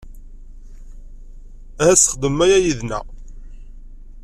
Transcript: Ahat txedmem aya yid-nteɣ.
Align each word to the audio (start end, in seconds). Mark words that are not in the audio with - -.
Ahat 1.81 1.99
txedmem 2.01 2.39
aya 2.45 2.57
yid-nteɣ. 2.59 3.05